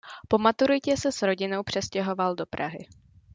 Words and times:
Po 0.27 0.37
maturitě 0.37 0.97
se 0.97 1.11
s 1.11 1.21
rodinou 1.21 1.63
přestěhoval 1.63 2.35
do 2.35 2.45
Prahy. 2.45 2.87